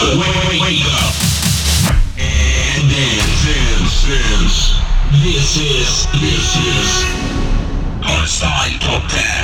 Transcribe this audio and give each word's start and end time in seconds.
Wake, 0.00 0.84
up 0.86 1.14
and 2.18 2.88
dance, 2.88 3.44
dance, 3.44 4.06
dance. 4.06 4.58
This 5.24 5.56
is, 5.56 6.06
this 6.20 6.56
is 6.56 7.04
Hardstyle 8.00 8.78
Podcast. 8.78 9.37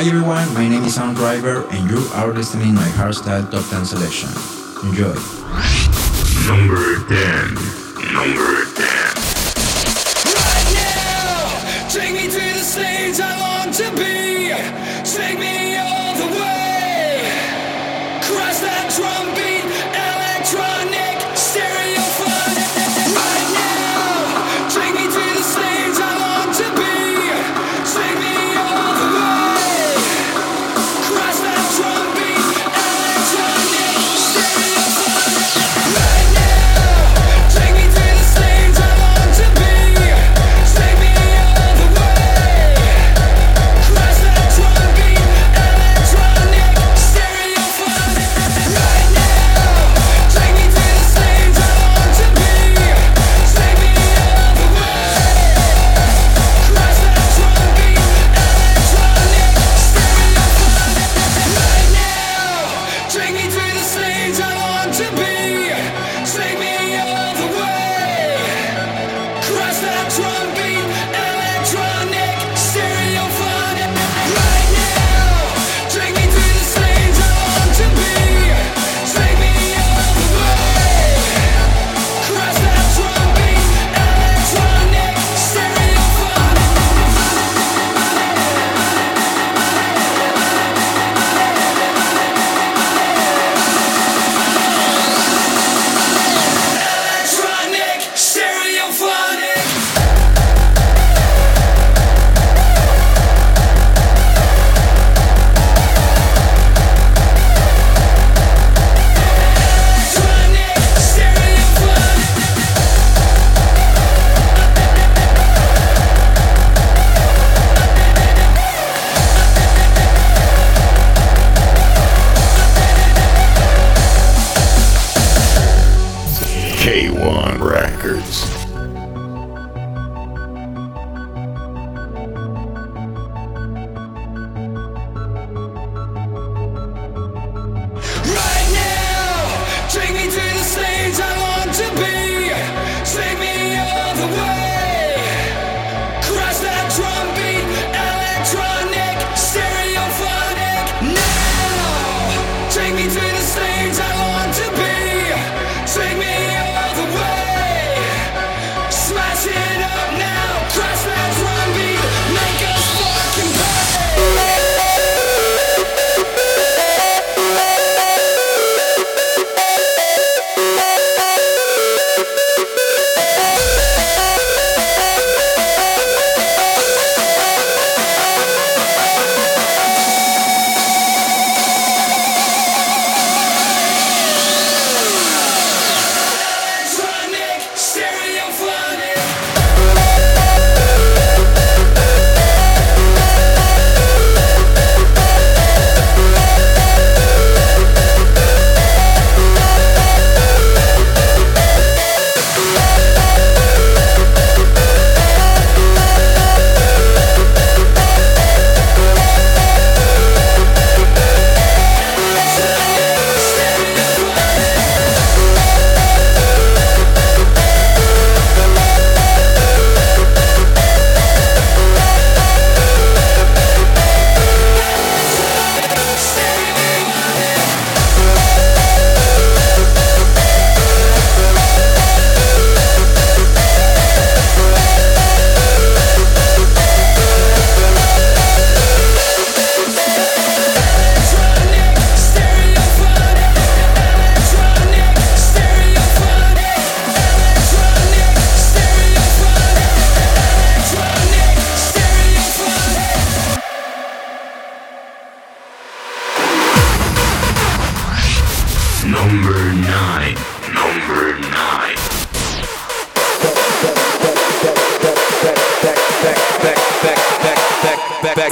Hi 0.00 0.06
everyone, 0.06 0.48
my 0.54 0.66
name 0.66 0.84
is 0.84 0.94
Sound 0.94 1.18
Driver 1.18 1.68
and 1.68 1.90
you 1.90 1.98
are 2.14 2.32
listening 2.32 2.74
my 2.74 2.88
Hardstyle 2.96 3.50
Top 3.50 3.68
10 3.68 3.84
selection. 3.84 4.30
Enjoy. 4.82 5.12
Number 6.48 7.04
10. 7.04 7.52
Number 8.08 8.64
10. 8.80 8.86
Right 10.24 10.68
now, 10.72 11.60
take 11.90 12.14
me 12.14 12.30
to 12.32 12.40
the 12.40 12.64
stage 12.64 13.20
I 13.20 13.36
long 13.44 13.70
to 13.74 13.90
be. 14.00 14.56
Take 15.04 15.38
me 15.38 15.59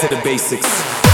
to 0.01 0.07
the 0.07 0.21
basics. 0.23 1.08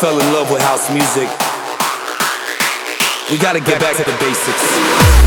Fell 0.00 0.18
in 0.18 0.32
love 0.32 0.50
with 0.50 0.62
house 0.62 0.90
music. 0.90 1.28
We 3.30 3.38
gotta 3.38 3.60
get 3.60 3.80
back 3.80 3.96
to 3.96 4.04
the 4.04 4.16
basics. 4.18 5.23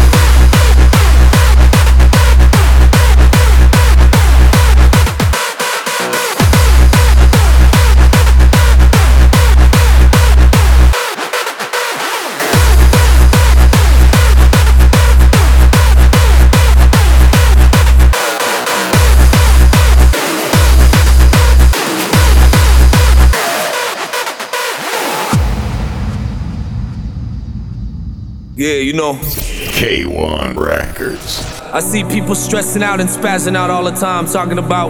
Yeah, 28.68 28.80
you 28.80 28.92
know. 28.92 29.14
K1 29.14 30.58
Recordz. 30.58 31.62
I 31.72 31.80
see 31.80 32.04
people 32.04 32.36
stressing 32.36 32.84
out 32.84 33.00
and 33.00 33.10
spazzing 33.10 33.56
out 33.56 33.70
all 33.70 33.86
the 33.86 33.92
time, 33.92 34.26
talking 34.26 34.58
about 34.58 34.90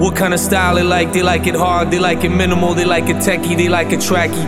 what 0.00 0.16
kind 0.16 0.34
of 0.34 0.40
style 0.40 0.74
they 0.74 0.82
like. 0.82 1.12
They 1.12 1.22
like 1.22 1.46
it 1.46 1.54
hard, 1.54 1.92
they 1.92 2.00
like 2.00 2.24
it 2.24 2.30
minimal, 2.30 2.74
they 2.74 2.84
like 2.84 3.04
it 3.04 3.18
techie, 3.18 3.56
they 3.56 3.68
like 3.68 3.92
it 3.92 4.00
tracky. 4.00 4.44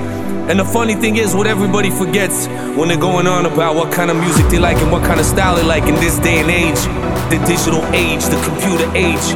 And 0.50 0.58
the 0.58 0.64
funny 0.64 0.96
thing 0.96 1.16
is, 1.16 1.32
what 1.32 1.46
everybody 1.46 1.90
forgets 1.90 2.48
when 2.76 2.88
they're 2.88 2.98
going 2.98 3.28
on 3.28 3.46
about 3.46 3.76
what 3.76 3.92
kind 3.92 4.10
of 4.10 4.16
music 4.16 4.44
they 4.48 4.58
like 4.58 4.78
and 4.78 4.90
what 4.90 5.04
kind 5.04 5.20
of 5.20 5.26
style 5.26 5.54
they 5.54 5.62
like 5.62 5.84
in 5.84 5.94
this 5.96 6.18
day 6.18 6.40
and 6.40 6.50
age, 6.50 6.82
the 7.30 7.38
digital 7.46 7.84
age, 7.94 8.24
the 8.24 8.40
computer 8.42 8.90
age, 8.96 9.26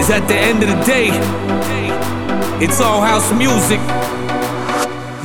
is 0.00 0.08
at 0.08 0.26
the 0.28 0.34
end 0.34 0.62
of 0.62 0.70
the 0.70 0.82
day, 0.86 1.10
it's 2.64 2.80
all 2.80 3.02
house 3.02 3.30
music 3.34 3.80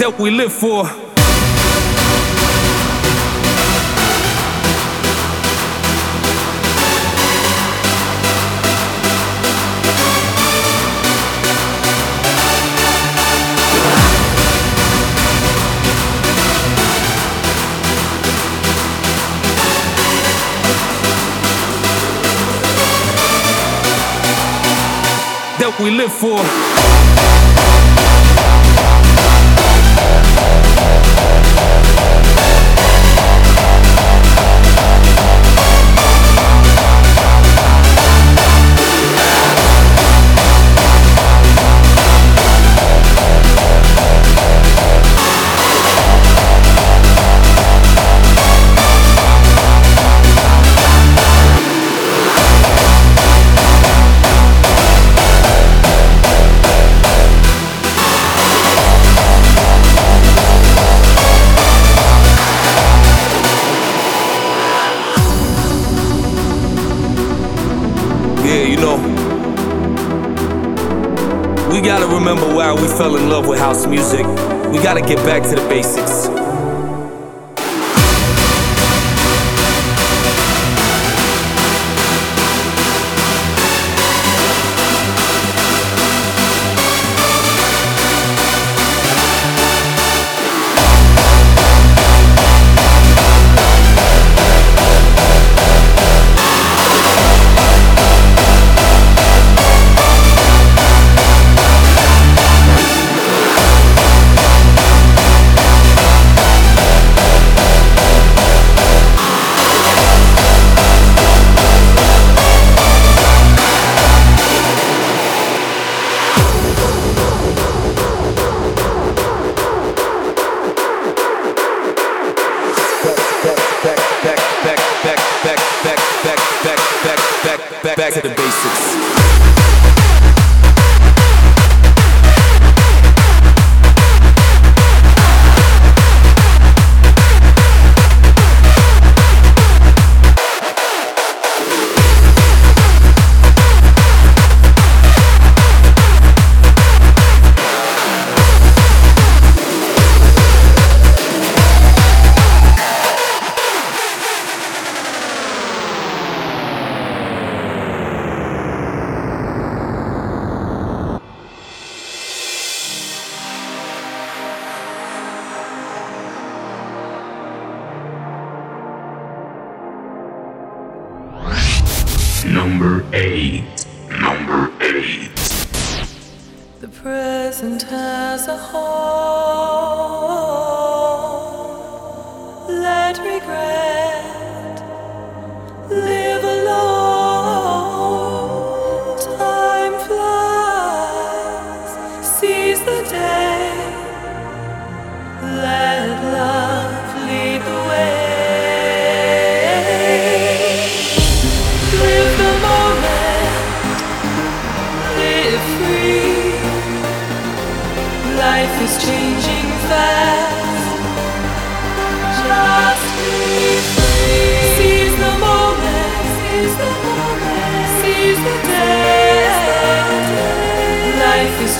that 0.02 0.14
we 0.20 0.32
live 0.32 0.52
for. 0.52 1.01
We 25.84 25.90
live 25.90 26.14
for. 26.14 27.11
We 72.76 72.88
fell 72.88 73.16
in 73.16 73.30
love 73.30 73.48
with 73.48 73.60
house 73.60 73.88
music. 73.88 74.26
We 74.72 74.82
gotta 74.82 75.02
get 75.02 75.18
back 75.26 75.44
to 75.44 75.56
the 75.56 75.68
basics. 75.68 76.41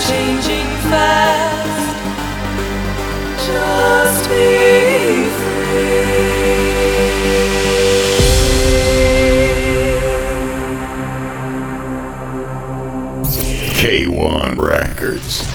changing 0.08 0.66
fast. 0.90 1.52
K1 13.82 14.56
Recordz. 14.56 15.51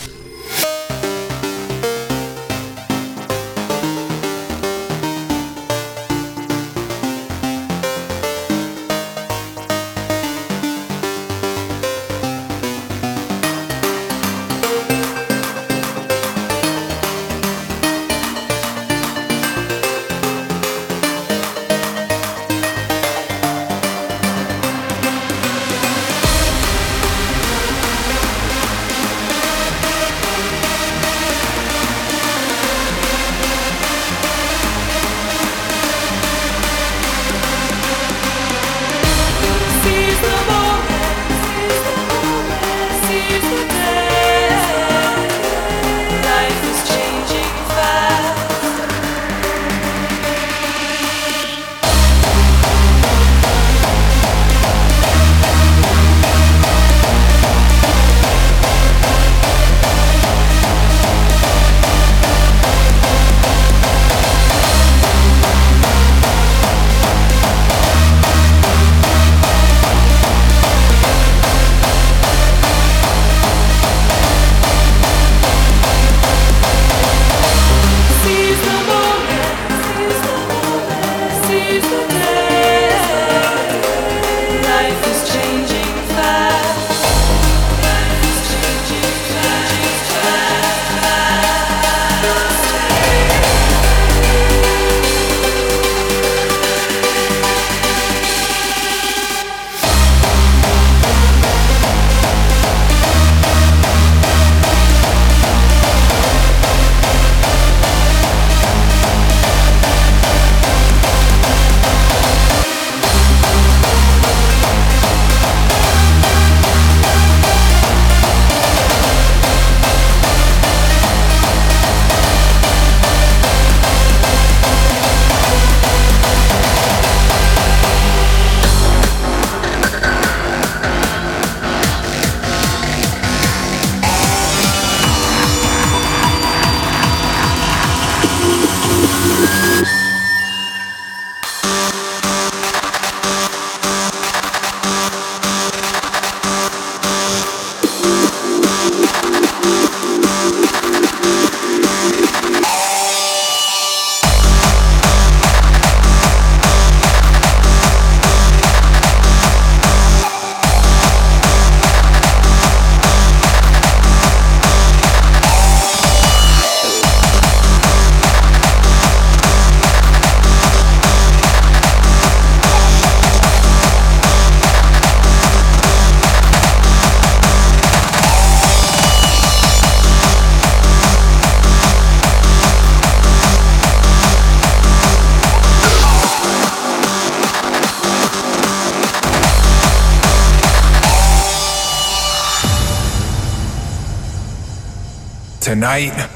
Tonight, 195.68 196.30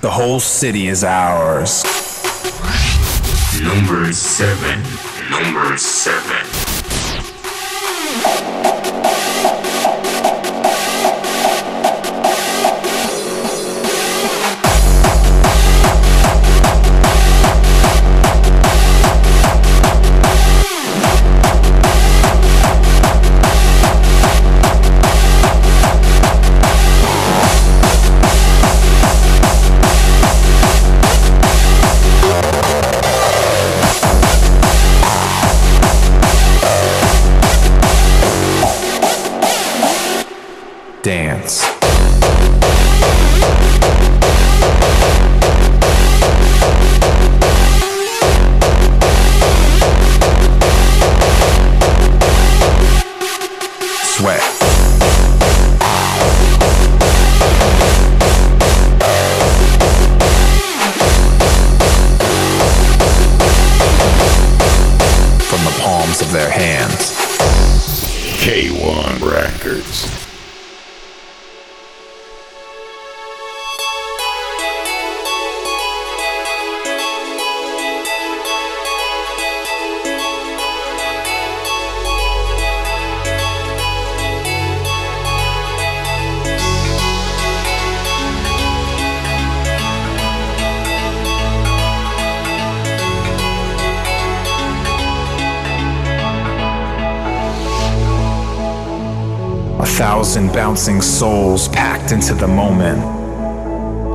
the 0.00 0.08
whole 0.08 0.40
city 0.40 0.88
is 0.88 1.04
ours. 1.04 1.84
Number 3.60 4.10
seven. 4.10 4.82
Number 5.30 5.76
seven. 5.76 6.37
sweat. 54.18 54.42
From 65.44 65.64
the 65.64 65.78
palms 65.80 66.20
of 66.20 66.32
their 66.32 66.50
hands. 66.50 67.12
K1 68.42 69.20
Recordz. 69.20 70.17
Thousand 100.28 100.52
bouncing 100.52 101.00
souls 101.00 101.68
packed 101.68 102.12
into 102.12 102.34
the 102.34 102.46
moment. 102.46 103.00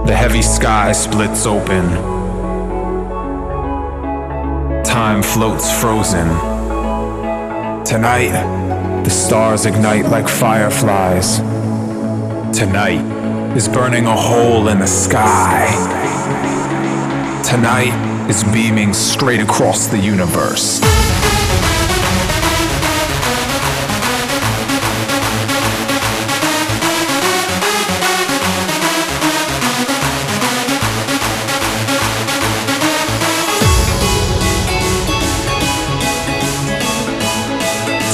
The 0.05 0.15
heavy 0.15 0.43
sky 0.43 0.91
splits 0.91 1.48
open. 1.48 1.89
Time 4.84 5.24
floats 5.24 5.72
frozen. 5.82 6.27
Tonight, 7.84 8.29
the 9.03 9.10
stars 9.10 9.65
ignite 9.65 10.05
like 10.05 10.29
fireflies. 10.29 11.38
Tonight 12.55 13.01
is 13.58 13.67
burning 13.67 14.05
a 14.05 14.15
hole 14.15 14.67
in 14.67 14.77
the 14.77 14.86
sky. 14.86 15.65
Tonight 17.43 18.29
is 18.29 18.43
beaming 18.43 18.93
straight 18.93 19.39
across 19.39 19.88
the 19.88 19.98
universe. 19.98 20.79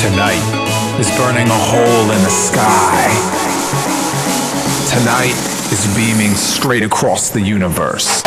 Tonight 0.10 0.98
is 1.00 1.08
burning 1.18 1.48
a 1.48 1.54
hole 1.54 2.12
in 2.12 2.22
the 2.24 2.32
sky. 2.32 3.06
Tonight 4.90 5.38
is 5.72 5.86
beaming 5.96 6.36
straight 6.36 6.82
across 6.82 7.30
the 7.30 7.40
universe. 7.40 8.24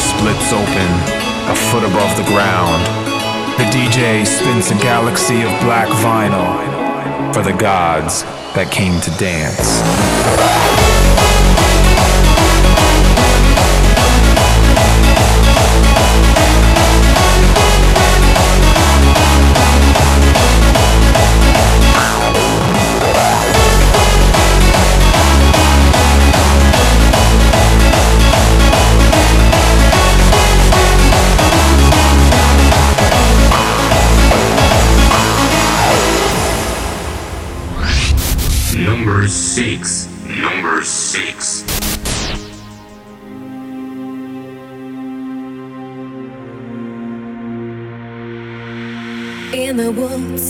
Splits 0.00 0.52
open, 0.52 0.90
a 1.48 1.54
foot 1.70 1.84
above 1.84 2.16
the 2.16 2.24
ground. 2.24 2.84
The 3.58 3.64
DJ 3.70 4.26
spins 4.26 4.70
a 4.70 4.74
galaxy 4.82 5.42
of 5.42 5.50
black 5.60 5.88
vinyl 6.02 7.34
for 7.34 7.42
the 7.42 7.52
gods 7.52 8.22
that 8.54 8.70
came 8.72 9.00
to 9.02 9.10
dance. 9.18 9.80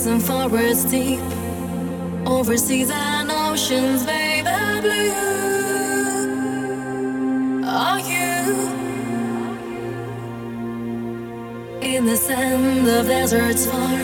Woods 0.01 0.07
and 0.07 0.23
forests 0.23 0.85
deep, 0.91 1.21
over 2.27 2.57
seas 2.57 2.91
and 2.91 3.31
oceans, 3.31 4.05
baby 4.07 4.49
blue. 4.81 5.13
Are 7.67 8.01
you 8.01 8.55
in 11.83 12.07
the 12.07 12.17
sand 12.17 12.89
of 12.89 13.07
deserts 13.07 13.67
far? 13.67 14.01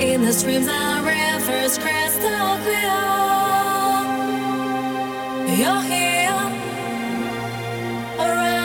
In 0.00 0.22
the 0.22 0.32
streams 0.32 0.68
and 0.68 1.04
rivers 1.04 1.78
crystal 1.78 2.58
clear, 2.64 3.02
you're 5.56 5.82
here 5.82 6.52
around 8.18 8.55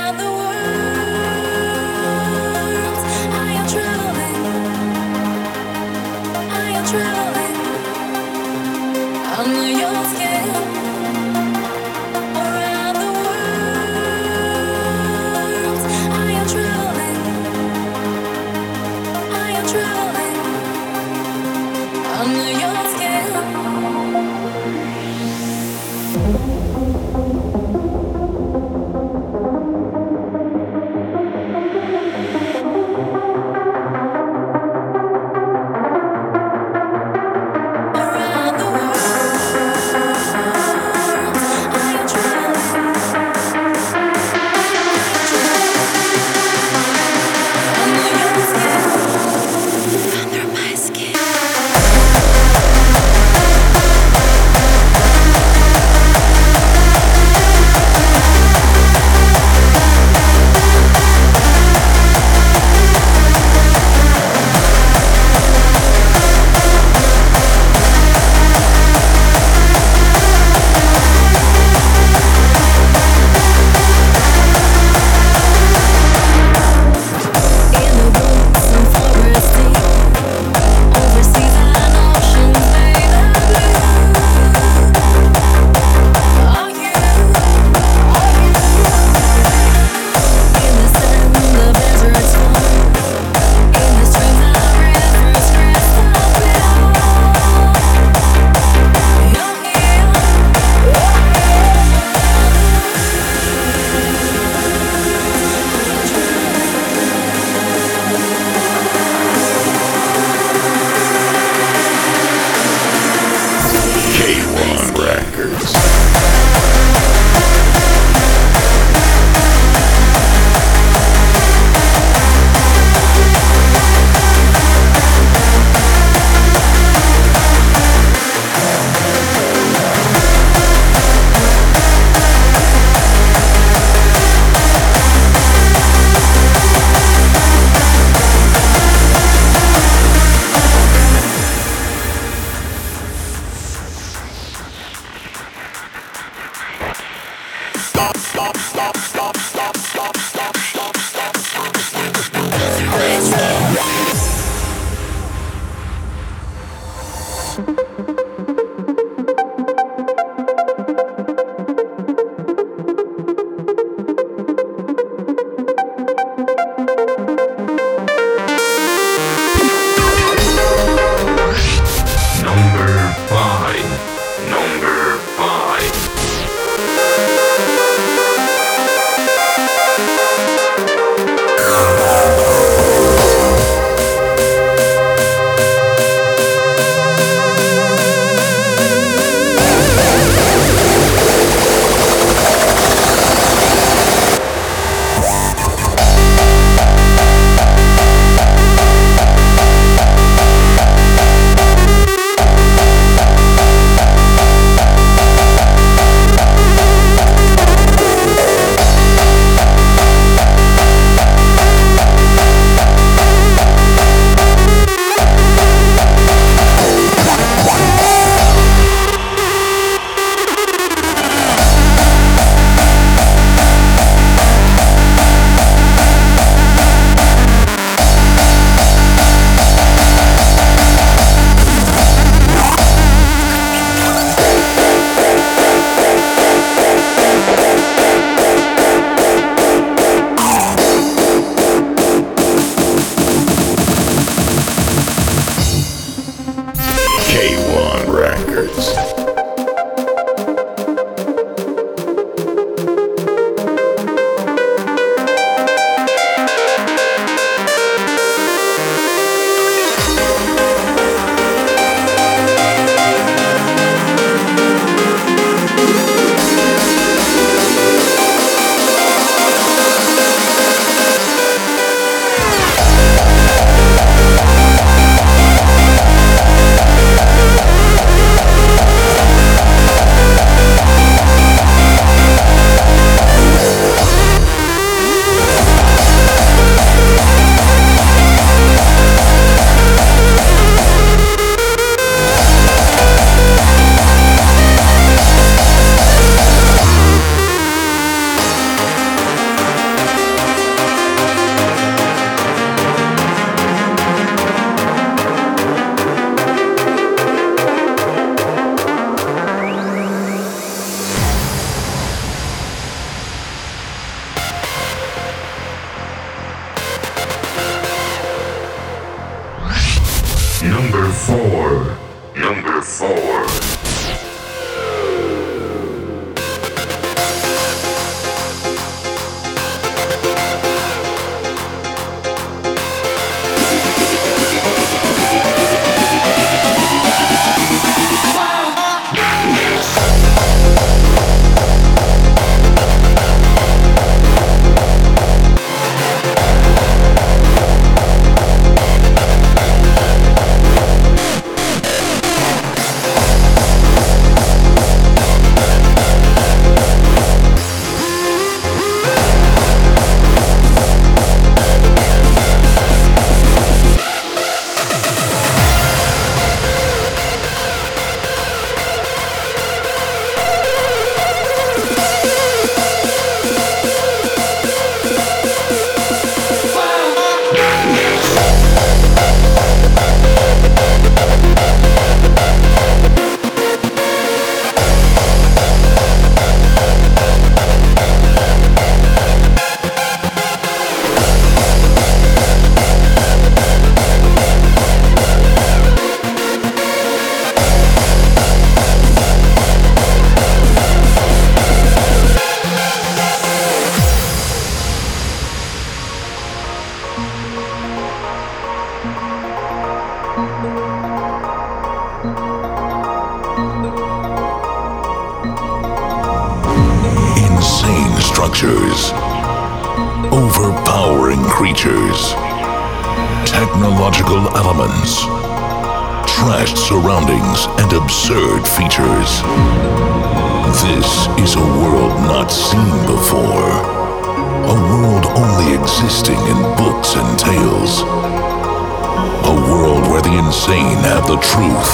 truth. 441.41 441.91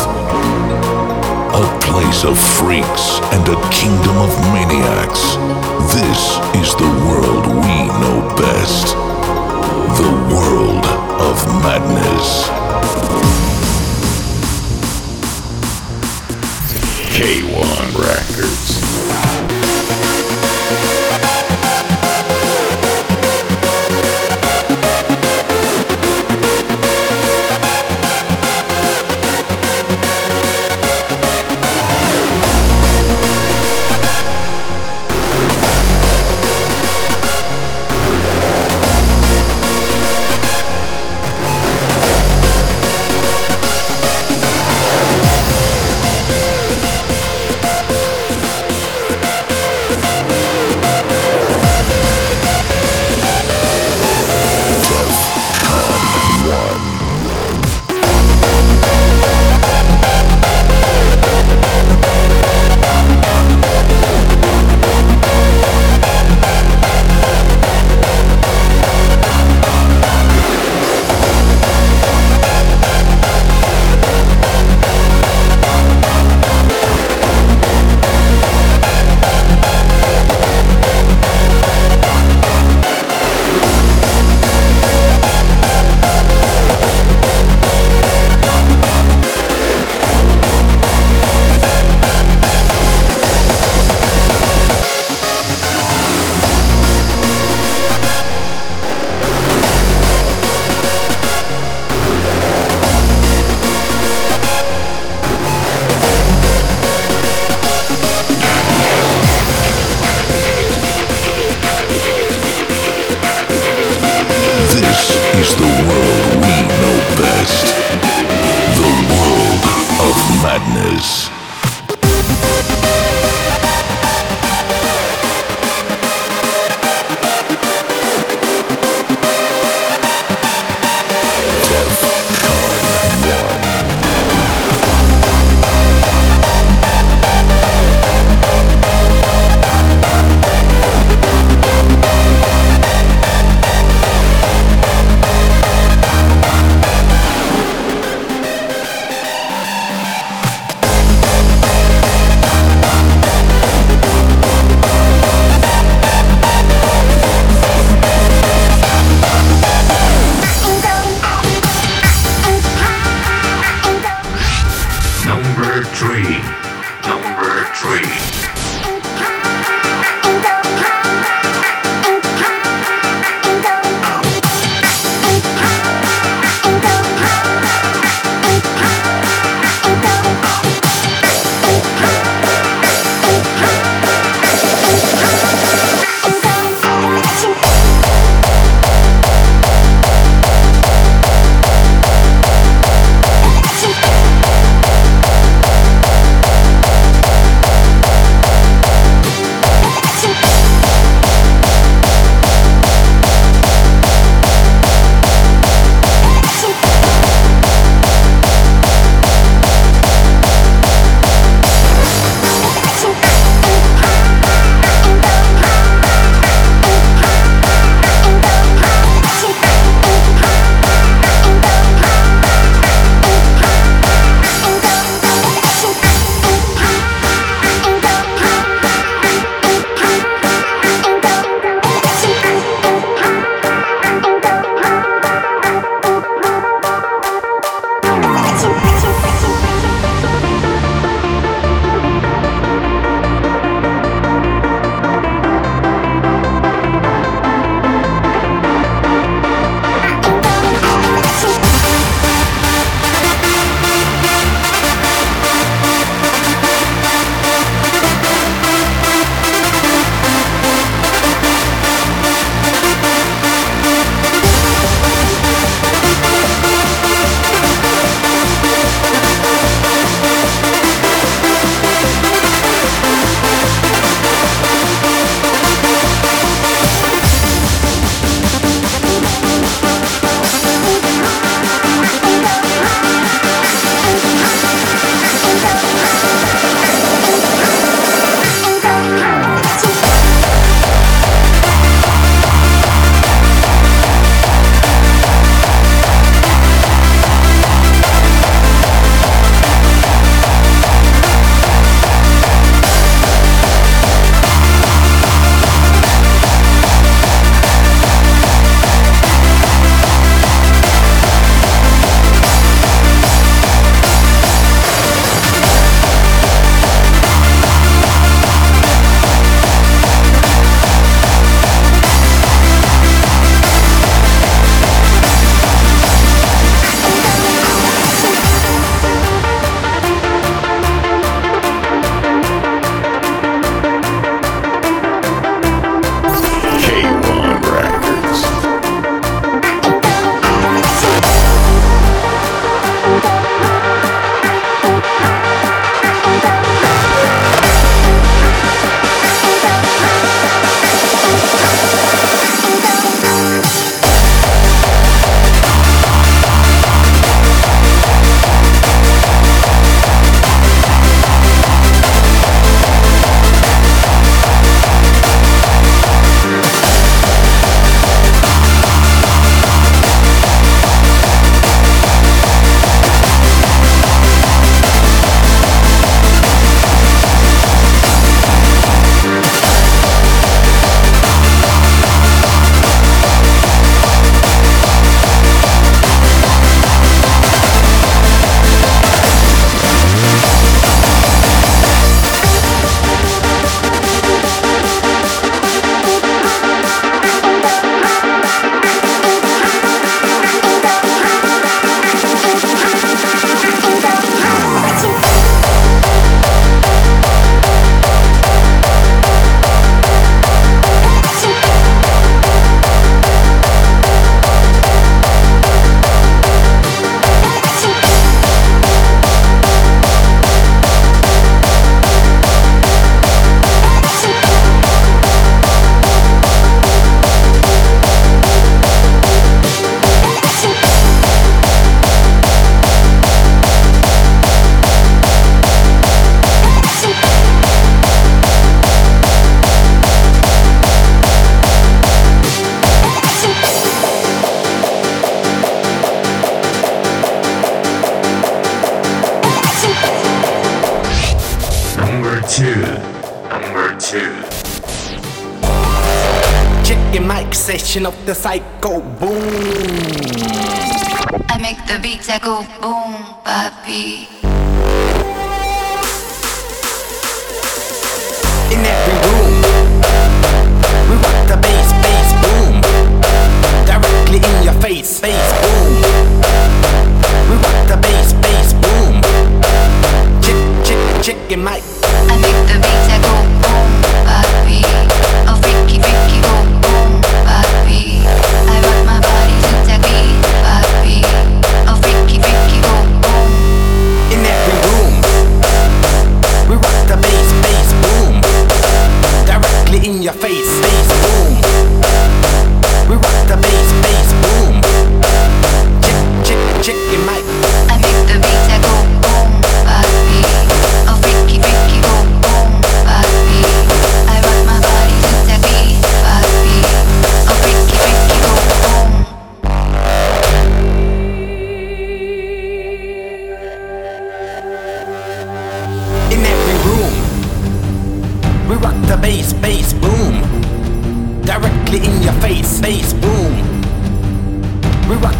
A 1.56 1.80
place 1.82 2.24
of 2.24 2.38
freaks 2.38 3.20
and 3.34 3.48
a 3.48 3.58
kingdom 3.72 4.18
of 4.18 4.32
maniacs. 4.54 5.36
This 5.96 6.38
is 6.62 6.76
the 6.76 6.92
world 7.08 7.48
we 7.48 7.78
know 8.02 8.36
best. 8.36 8.96
The 9.98 10.12
world 10.34 10.86
of 11.30 11.38
madness. 11.64 12.50
K1 17.16 17.94
Recordz. 17.96 18.67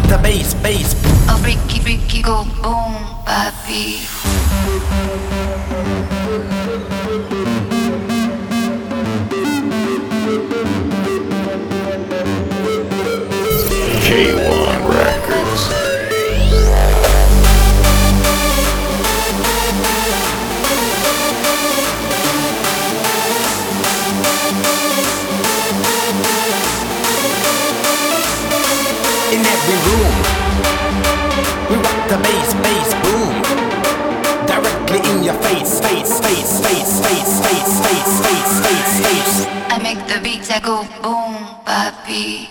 the 0.08 0.18
bass, 0.18 0.54
bass. 0.54 0.94
A 1.28 1.36
ricky 1.44 1.80
ricky 1.80 2.22
go 2.22 2.44
boom, 2.62 2.94
papi. 3.26 4.08
your 35.28 35.42
face, 35.42 35.78
face, 35.80 36.20
face, 36.20 36.60
face, 36.64 37.00
face, 37.00 37.00
face, 37.04 37.40
face, 37.44 38.20
face, 38.24 38.60
face, 38.64 38.92
face. 39.04 39.46
I 39.68 39.78
make 39.82 40.00
the 40.08 40.20
beats 40.22 40.48
that 40.48 40.62
go 40.62 40.84
boom, 41.02 41.36
bop, 41.66 42.06
beat. 42.06 42.47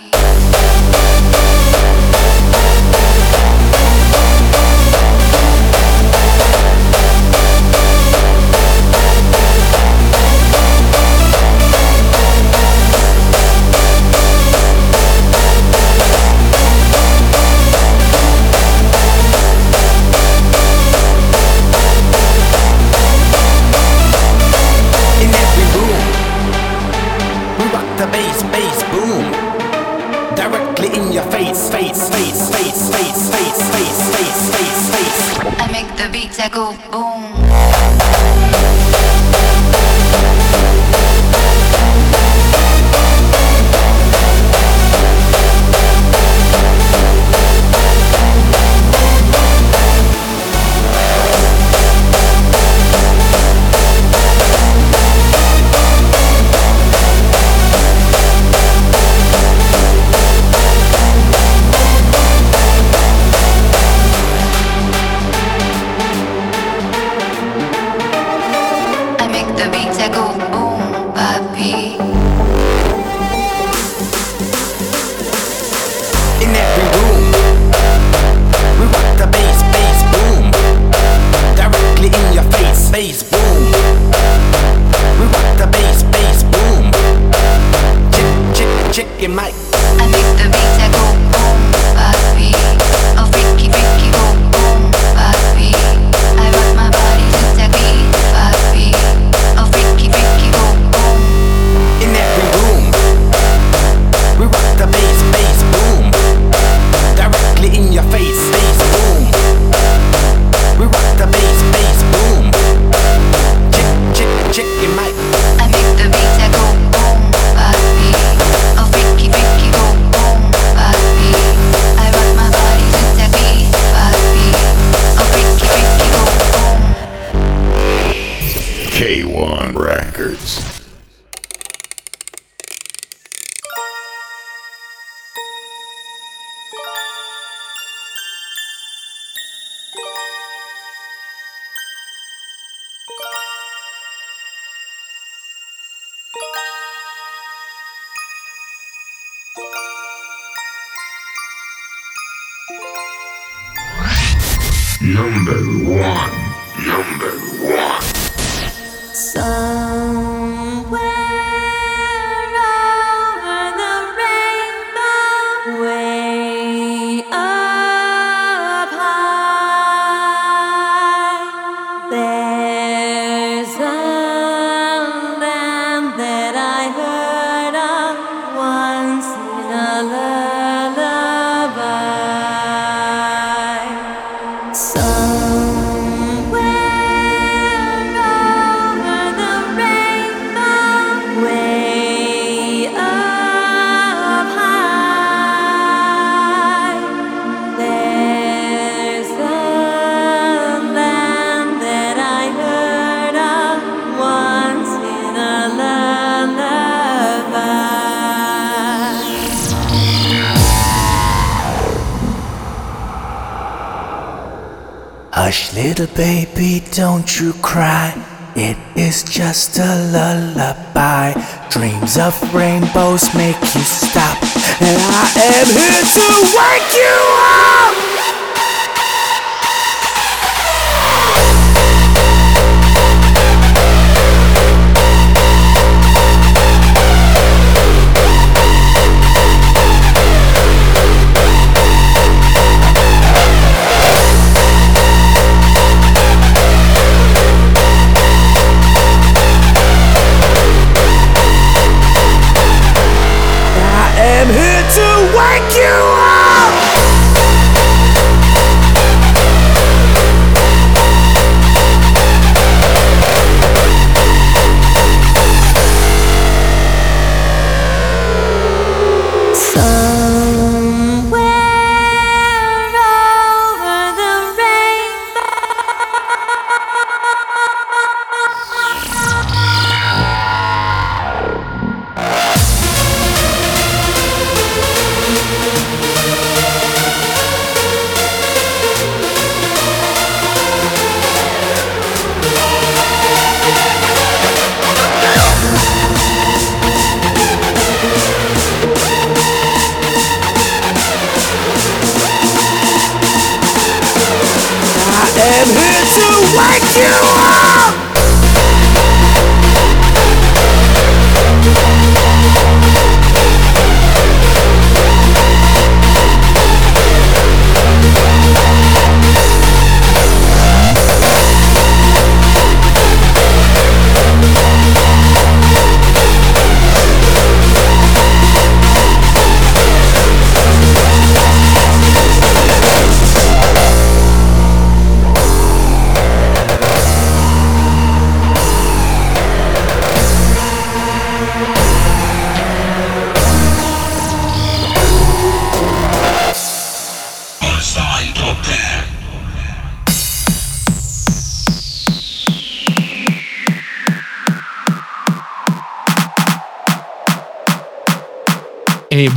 Little 215.99 216.15
baby, 216.15 216.83
don't 216.91 217.39
you 217.39 217.53
cry. 217.53 218.13
It 218.55 218.77
is 218.95 219.23
just 219.23 219.79
a 219.79 219.95
lullaby. 220.11 221.33
Dreams 221.71 222.17
of 222.19 222.35
rainbows 222.53 223.33
make 223.33 223.59
you 223.59 223.81
stop. 223.81 224.37
And 224.79 225.01
I 225.01 225.31
am 225.57 225.65
here 225.65 226.05
to 226.13 226.27
wake 226.55 226.93
you 226.93 227.17
up. 227.39 227.86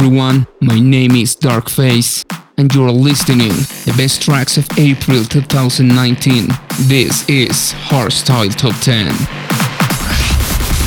Everyone, 0.02 0.46
my 0.62 0.80
name 0.80 1.10
is 1.10 1.34
Darkface, 1.34 2.24
and 2.56 2.74
you're 2.74 2.90
listening 2.90 3.50
the 3.84 3.92
best 3.98 4.22
tracks 4.22 4.56
of 4.56 4.66
April 4.78 5.22
2019. 5.24 6.48
This 6.88 7.28
is 7.28 7.74
Hardstyle 7.74 8.48
Top 8.56 8.74
10. 8.80 9.04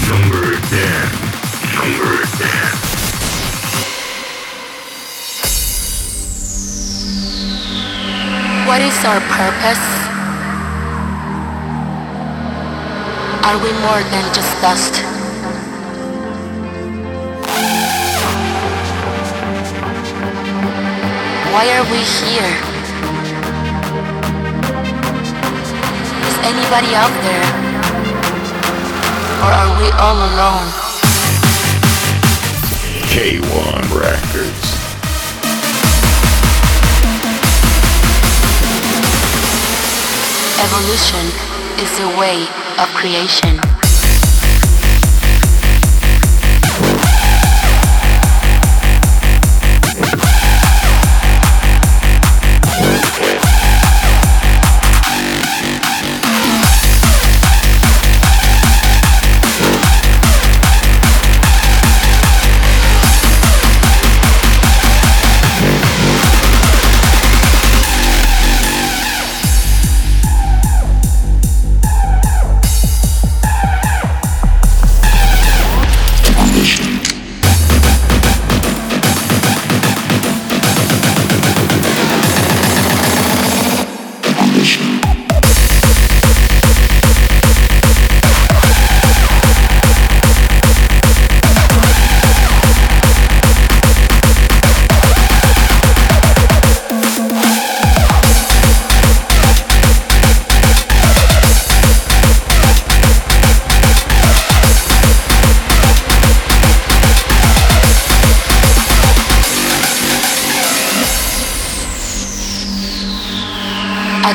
Number 0.09 0.57
10. 0.57 1.13
Number 1.77 2.25
10. 2.25 2.73
What 8.65 8.81
is 8.81 8.97
our 9.05 9.21
purpose? 9.29 9.85
Are 13.45 13.57
we 13.61 13.71
more 13.85 14.01
than 14.09 14.33
just 14.33 14.61
dust? 14.63 14.92
Why 21.53 21.69
are 21.77 21.85
we 21.85 22.01
here? 22.01 22.53
Is 26.25 26.37
anybody 26.41 26.95
out 26.97 27.13
there? 27.21 27.45
Or 29.37 29.51
are 29.53 29.71
we 29.77 29.87
all 30.01 30.17
alone? 30.17 30.67
K1 33.05 33.85
Recordz. 33.93 34.63
Evolution 40.57 41.25
is 41.77 41.91
the 41.99 42.09
way 42.17 42.47
of 42.79 42.89
creation. 42.95 43.72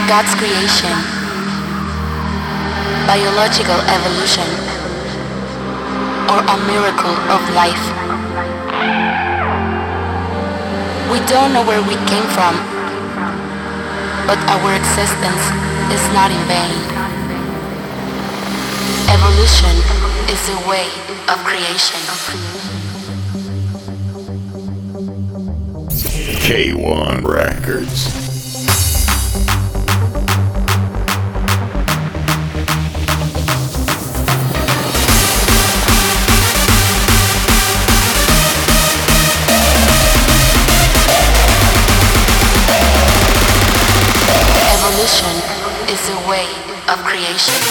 God's 0.09 0.35
creation, 0.37 0.97
biological 3.07 3.77
evolution, 3.93 4.49
or 6.33 6.41
a 6.41 6.57
miracle 6.65 7.13
of 7.29 7.45
life. 7.53 7.85
We 11.13 11.21
don't 11.29 11.53
know 11.53 11.61
where 11.61 11.83
we 11.83 11.93
came 12.09 12.25
from, 12.33 12.57
but 14.25 14.41
our 14.49 14.73
existence 14.73 15.45
is 15.93 16.01
not 16.17 16.33
in 16.33 16.41
vain. 16.49 16.73
Evolution 19.13 19.77
is 20.33 20.41
the 20.49 20.57
way 20.67 20.89
of 21.29 21.37
creation. 21.45 22.01
K1 26.49 27.23
Recordz. 27.23 28.18
Of 47.47 47.68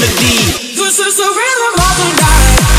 remedy. 0.00 0.74
This 0.74 0.98
is 0.98 1.16
the 1.16 1.24
rhythm 1.24 1.74
of 1.74 1.96
the 1.98 2.22
night. 2.22 2.77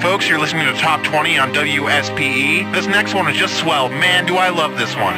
Folks. 0.00 0.28
You're 0.28 0.38
listening 0.38 0.66
to 0.66 0.72
Top 0.80 1.02
20 1.02 1.38
on 1.38 1.52
WSPE. 1.52 2.72
This 2.72 2.86
next 2.86 3.14
one 3.14 3.28
is 3.28 3.36
just 3.36 3.58
swell. 3.58 3.88
Man, 3.88 4.26
do 4.26 4.36
I 4.36 4.50
love 4.50 4.78
this 4.78 4.94
one. 4.94 5.16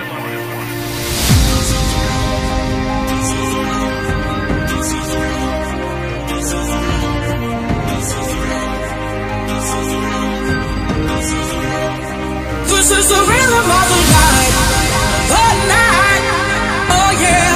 This 12.68 12.91
is 12.91 13.09
the 13.09 13.20
rhythm 13.20 13.66
of 13.81 13.87
the 13.93 14.01
night. 14.16 14.55
The 15.35 15.47
night. 15.68 16.24
Oh 16.97 17.11
yeah. 17.20 17.53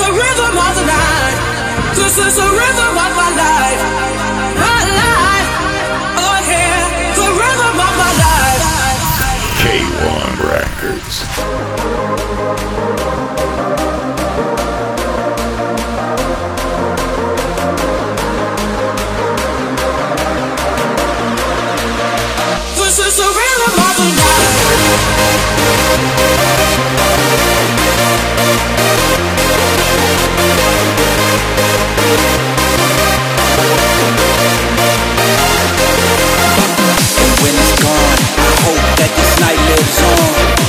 The 0.00 0.08
rhythm 0.20 0.54
of 0.56 0.72
the 0.78 0.86
night. 0.86 1.38
This 1.96 2.18
is 2.18 2.36
the 2.36 2.48
rhythm 2.48 2.88
of 2.88 2.94
my 2.94 3.08
life. 3.08 3.17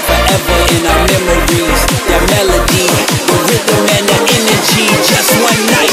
Forever 0.05 0.59
in 0.75 0.83
our 0.85 1.01
memories. 1.09 1.81
That 2.09 2.23
melody, 2.29 2.87
the 3.25 3.37
rhythm 3.49 3.83
and 3.97 4.05
the 4.05 4.19
energy. 4.37 4.87
Just 5.05 5.31
one 5.41 5.61
night 5.73 5.88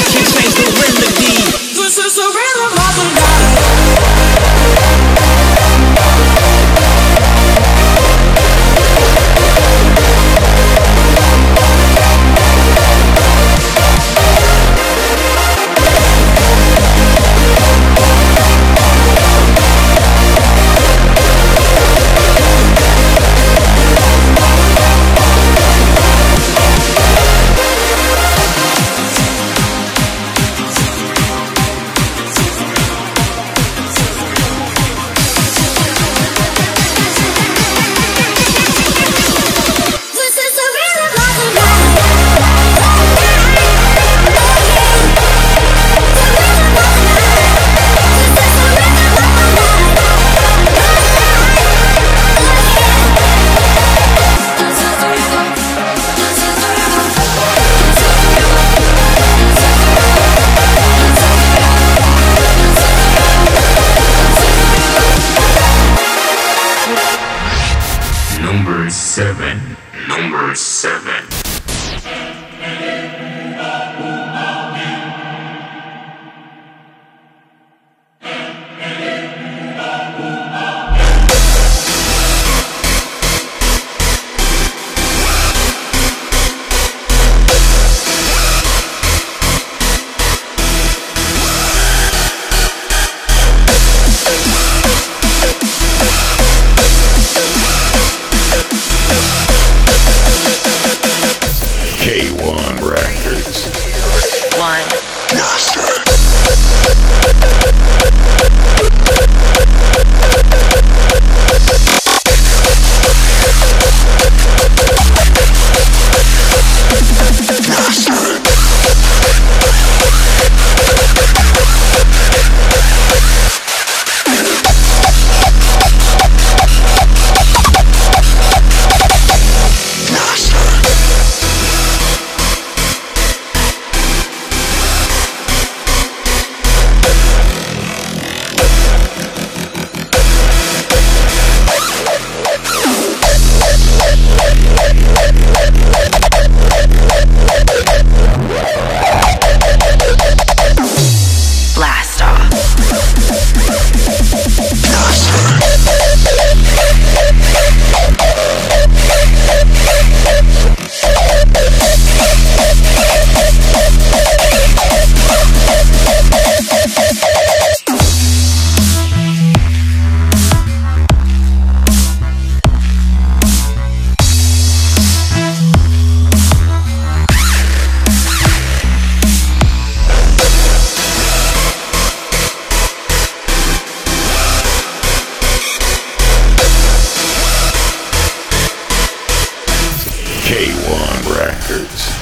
K1 190.47 191.27
Recordz. 191.27 192.16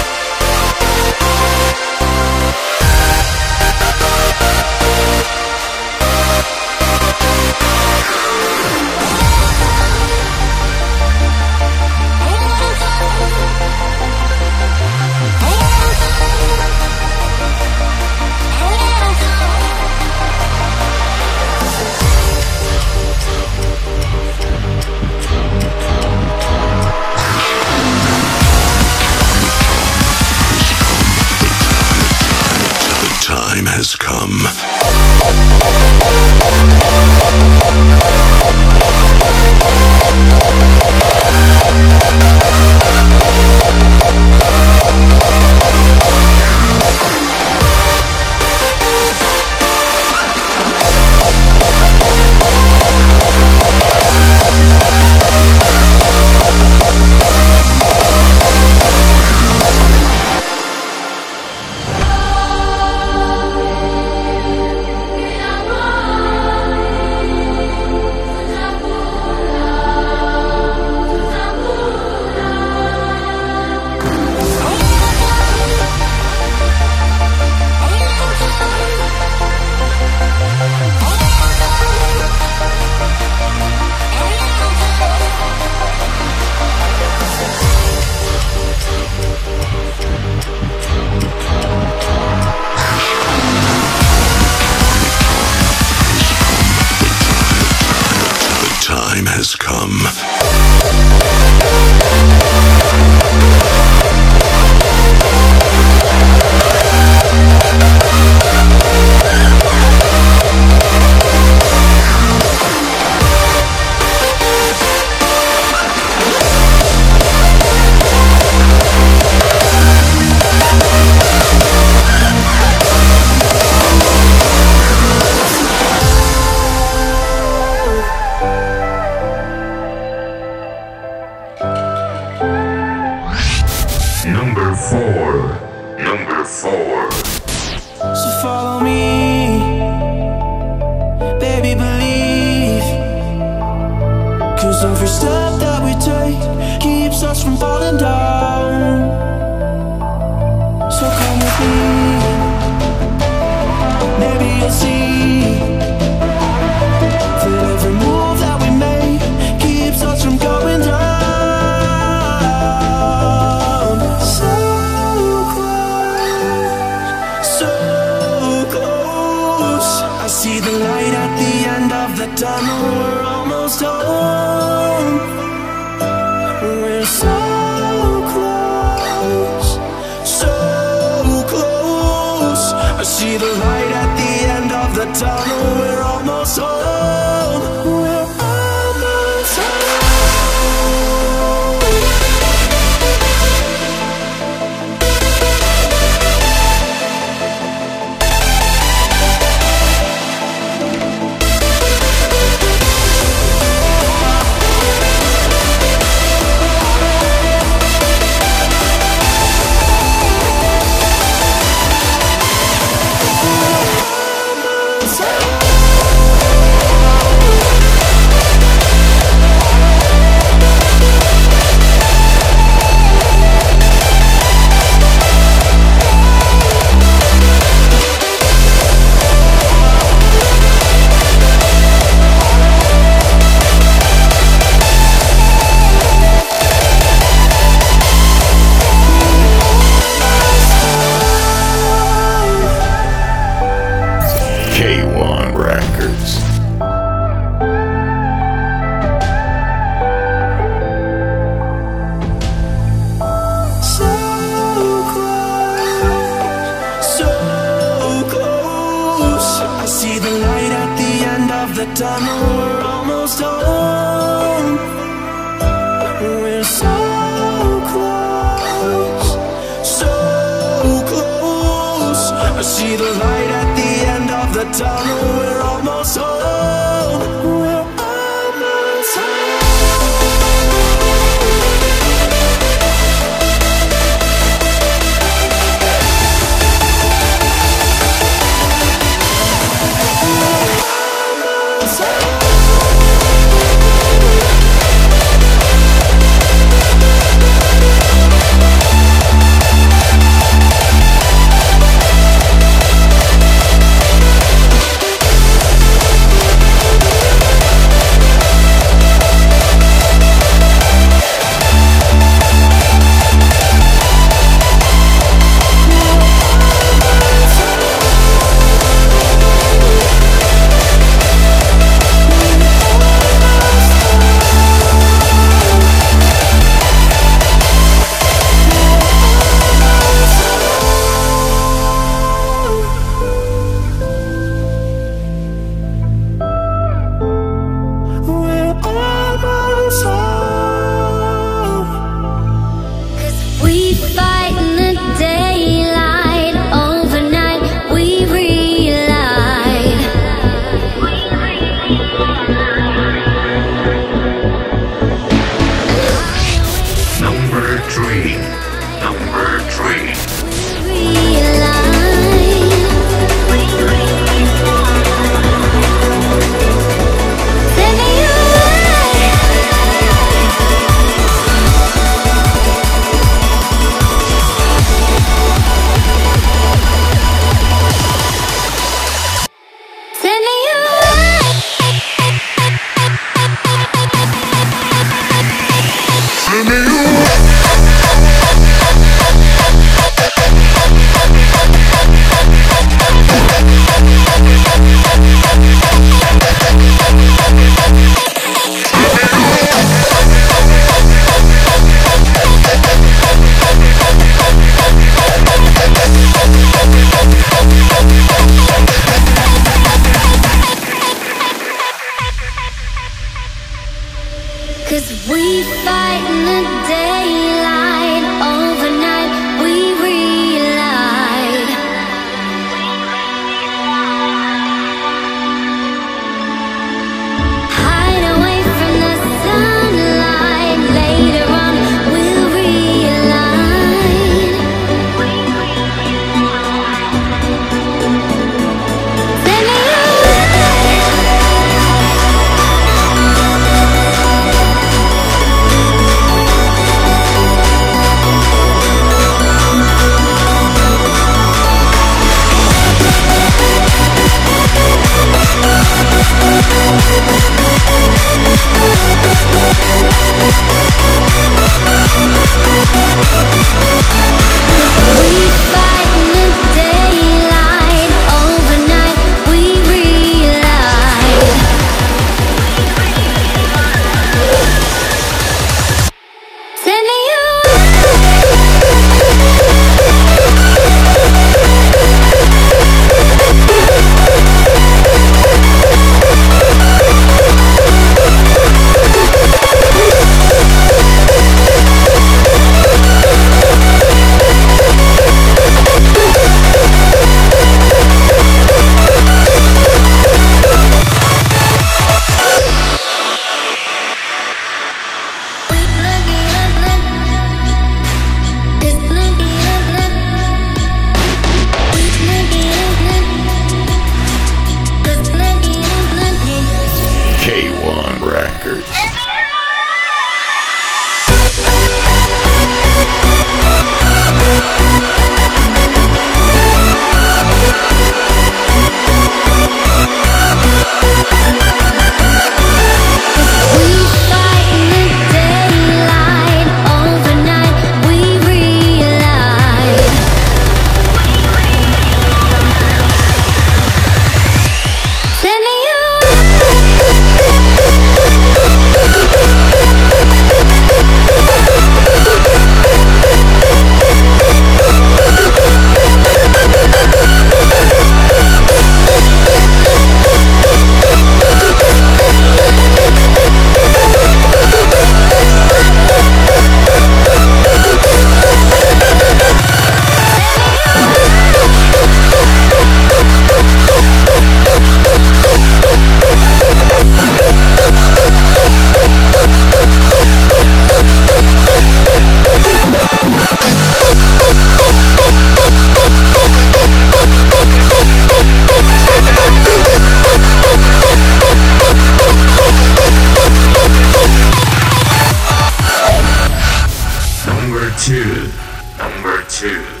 two. 598.01 598.49
Number 598.97 599.43
two. 599.43 600.00